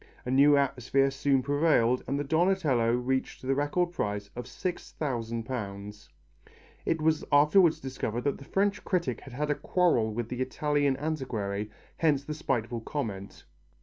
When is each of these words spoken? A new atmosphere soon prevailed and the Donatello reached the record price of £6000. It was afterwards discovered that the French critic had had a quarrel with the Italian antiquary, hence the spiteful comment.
A 0.25 0.31
new 0.31 0.57
atmosphere 0.57 1.11
soon 1.11 1.43
prevailed 1.43 2.01
and 2.07 2.17
the 2.17 2.23
Donatello 2.23 2.91
reached 2.91 3.43
the 3.43 3.53
record 3.53 3.91
price 3.91 4.31
of 4.35 4.45
£6000. 4.45 6.07
It 6.87 7.01
was 7.03 7.23
afterwards 7.31 7.79
discovered 7.79 8.23
that 8.23 8.39
the 8.39 8.43
French 8.43 8.83
critic 8.83 9.21
had 9.21 9.33
had 9.33 9.51
a 9.51 9.53
quarrel 9.55 10.11
with 10.11 10.29
the 10.29 10.41
Italian 10.41 10.97
antiquary, 10.97 11.69
hence 11.97 12.23
the 12.23 12.33
spiteful 12.33 12.79
comment. 12.81 13.45